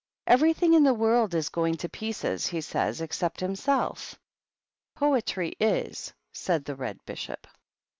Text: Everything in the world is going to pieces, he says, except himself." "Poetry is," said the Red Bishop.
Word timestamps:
Everything 0.25 0.73
in 0.73 0.83
the 0.83 0.95
world 0.95 1.35
is 1.35 1.49
going 1.49 1.77
to 1.77 1.87
pieces, 1.87 2.47
he 2.47 2.59
says, 2.59 3.01
except 3.01 3.39
himself." 3.39 4.19
"Poetry 4.95 5.53
is," 5.59 6.11
said 6.31 6.65
the 6.65 6.73
Red 6.75 6.97
Bishop. 7.05 7.45